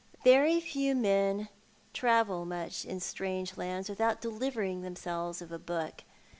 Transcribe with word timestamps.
Very 0.23 0.59
few 0.59 0.95
men 0.95 1.47
travel 1.93 2.43
mucli 2.43 2.85
in 2.87 2.99
strange 2.99 3.55
lands 3.55 3.87
without 3.87 4.19
delivering 4.19 4.81
themselves 4.81 5.43
of 5.43 5.51
a 5.51 5.59
book. 5.59 6.03